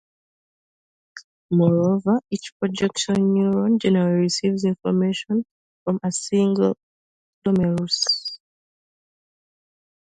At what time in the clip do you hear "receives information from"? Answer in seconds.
4.21-5.99